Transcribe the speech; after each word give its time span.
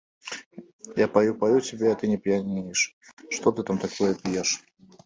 Я 1.03 1.07
паю-паю 1.17 1.57
цябе, 1.67 1.87
а 1.91 1.95
ты 2.01 2.09
не 2.15 2.17
п'янееш, 2.25 2.79
што 3.35 3.47
ты 3.59 3.71
там 3.71 3.77
такое 3.87 4.13
п'еш? 4.27 4.61